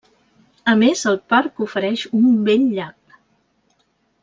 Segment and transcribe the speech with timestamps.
[0.71, 3.17] A més, el parc ofereix un bell llac.